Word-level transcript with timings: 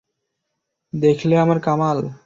দেখলে 0.93 1.35
আমার 1.37 1.57
কামাল! 1.59 1.97